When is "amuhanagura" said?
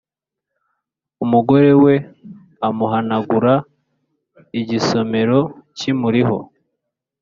2.67-3.53